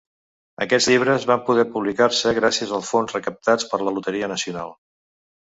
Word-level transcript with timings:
Aquests 0.65 0.87
llibres 0.91 1.27
van 1.31 1.43
poder 1.49 1.65
publicar-se 1.75 2.33
gràcies 2.39 2.73
als 2.79 2.89
fons 2.95 3.15
recaptats 3.19 3.69
per 3.75 3.83
la 3.85 3.95
loteria 3.99 4.33
nacional. 4.35 4.75